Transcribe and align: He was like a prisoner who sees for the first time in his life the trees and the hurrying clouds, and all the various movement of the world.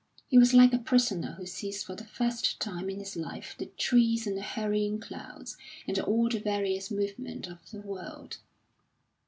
He 0.29 0.37
was 0.39 0.55
like 0.55 0.73
a 0.73 0.79
prisoner 0.79 1.33
who 1.33 1.45
sees 1.45 1.83
for 1.83 1.93
the 1.93 2.05
first 2.07 2.59
time 2.59 2.89
in 2.89 2.97
his 2.97 3.15
life 3.15 3.53
the 3.59 3.67
trees 3.67 4.25
and 4.25 4.35
the 4.35 4.41
hurrying 4.41 4.97
clouds, 4.99 5.57
and 5.87 5.99
all 5.99 6.27
the 6.27 6.39
various 6.39 6.89
movement 6.89 7.45
of 7.45 7.59
the 7.69 7.81
world. 7.81 8.39